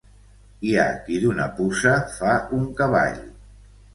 [0.67, 3.23] Hi ha qui d'una puça fa un cavall.